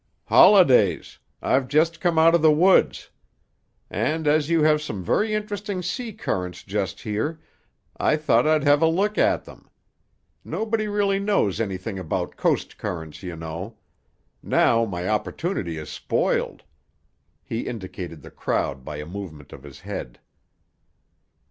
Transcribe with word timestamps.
"Holidays. 0.25 1.19
I've 1.43 1.67
just 1.67 2.01
come 2.01 2.17
out 2.17 2.33
of 2.33 2.41
the 2.41 2.51
woods. 2.51 3.11
And 3.87 4.25
as 4.27 4.49
you 4.49 4.63
have 4.63 4.81
some 4.81 5.03
very 5.03 5.35
interesting 5.35 5.83
sea 5.83 6.11
currents 6.11 6.63
just 6.63 7.01
here, 7.01 7.39
I 7.97 8.17
thought 8.17 8.47
I'd 8.47 8.63
have 8.63 8.81
a 8.81 8.87
look 8.87 9.19
at 9.19 9.45
them. 9.45 9.69
Nobody 10.43 10.87
really 10.87 11.19
knows 11.19 11.61
anything 11.61 11.99
about 11.99 12.35
coast 12.35 12.79
currents, 12.79 13.21
you 13.21 13.35
know. 13.35 13.77
Now 14.41 14.85
my 14.85 15.07
opportunity 15.07 15.77
is 15.77 15.89
spoiled." 15.91 16.63
He 17.43 17.67
indicated 17.67 18.23
the 18.23 18.31
crowd 18.31 18.83
by 18.83 18.95
a 18.97 19.05
movement 19.05 19.53
of 19.53 19.61
his 19.61 19.81
head. 19.81 20.17